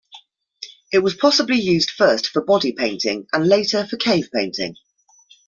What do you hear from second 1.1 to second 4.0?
possibly used first for body painting, and later for